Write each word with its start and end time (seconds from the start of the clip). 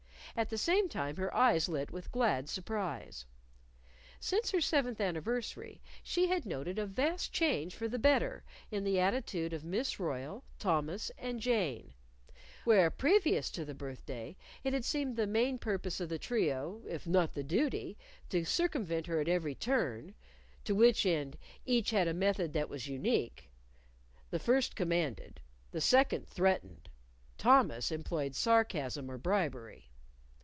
At 0.33 0.49
the 0.49 0.57
same 0.57 0.87
time, 0.87 1.17
her 1.17 1.35
eyes 1.35 1.67
lit 1.67 1.91
with 1.91 2.09
glad 2.09 2.47
surprise. 2.47 3.25
Since 4.21 4.51
her 4.51 4.61
seventh 4.61 5.01
anniversary, 5.01 5.81
she 6.03 6.27
had 6.29 6.45
noted 6.45 6.79
a 6.79 6.85
vast 6.85 7.33
change 7.33 7.75
for 7.75 7.89
the 7.89 7.99
better 7.99 8.45
in 8.71 8.85
the 8.85 8.97
attitude 8.97 9.51
of 9.51 9.65
Miss 9.65 9.99
Royle, 9.99 10.45
Thomas 10.57 11.11
and 11.17 11.41
Jane; 11.41 11.95
where, 12.63 12.89
previous 12.89 13.51
to 13.51 13.65
the 13.65 13.73
birthday, 13.73 14.37
it 14.63 14.71
had 14.71 14.85
seemed 14.85 15.17
the 15.17 15.27
main 15.27 15.57
purpose 15.59 15.99
of 15.99 16.07
the 16.07 16.17
trio 16.17 16.81
(if 16.87 17.05
not 17.05 17.33
the 17.33 17.43
duty) 17.43 17.97
to 18.29 18.45
circumvent 18.45 19.07
her 19.07 19.19
at 19.19 19.27
every 19.27 19.53
turn 19.53 20.15
to 20.63 20.73
which 20.73 21.05
end, 21.05 21.37
each 21.65 21.89
had 21.91 22.07
a 22.07 22.13
method 22.13 22.53
that 22.53 22.69
was 22.69 22.87
unique: 22.87 23.49
the 24.29 24.39
first 24.39 24.77
commanded; 24.77 25.41
the 25.71 25.81
second 25.81 26.25
threatened; 26.25 26.87
Thomas 27.37 27.91
employed 27.91 28.33
sarcasm 28.33 29.11
or 29.11 29.17
bribery. 29.17 29.89